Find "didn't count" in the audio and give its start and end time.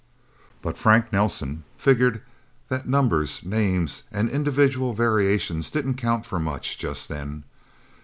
5.69-6.25